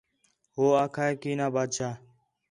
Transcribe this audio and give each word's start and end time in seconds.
ہو 0.55 0.65
آکھا 0.83 1.03
ہِے 1.07 1.13
کینا 1.21 1.47
بادشاہ 1.55 1.93